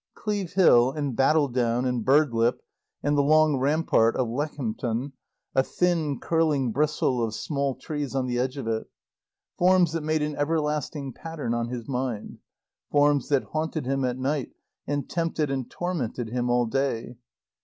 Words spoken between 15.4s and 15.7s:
and